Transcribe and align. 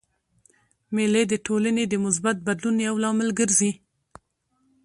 مېلې 0.95 1.23
د 1.27 1.33
ټولني 1.45 1.83
د 1.89 1.93
مثبت 2.05 2.37
بدلون 2.47 2.75
یو 2.87 2.95
لامل 3.03 3.29
ګرځي. 3.39 3.71